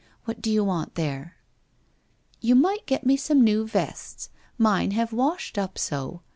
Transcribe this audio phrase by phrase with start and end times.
[0.25, 1.35] What do you want there?''
[2.41, 4.31] You might get me some new vests.
[4.57, 6.23] Mine have washed up so.